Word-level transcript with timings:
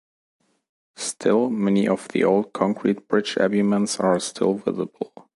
Still, 0.95 1.51
many 1.51 1.87
of 1.87 2.07
the 2.07 2.23
old 2.23 2.53
concrete 2.53 3.07
bridge 3.07 3.37
abuments 3.37 3.99
are 3.99 4.19
still 4.19 4.55
visible. 4.55 5.29